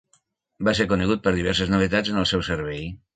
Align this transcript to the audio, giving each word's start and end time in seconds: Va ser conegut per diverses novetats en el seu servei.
Va 0.69 0.71
ser 0.79 0.87
conegut 0.93 1.21
per 1.27 1.33
diverses 1.35 1.69
novetats 1.73 2.15
en 2.15 2.19
el 2.23 2.25
seu 2.31 2.43
servei. 2.49 2.83